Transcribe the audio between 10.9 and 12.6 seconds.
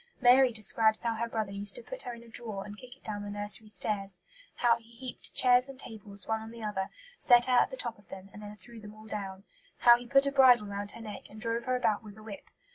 her neck and drove her about with a whip.